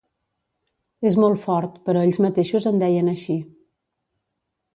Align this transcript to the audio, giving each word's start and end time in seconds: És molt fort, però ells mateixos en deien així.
És 1.09 1.17
molt 1.23 1.41
fort, 1.43 1.77
però 1.89 2.03
ells 2.07 2.19
mateixos 2.27 2.67
en 2.73 2.81
deien 2.85 3.13
així. 3.13 3.37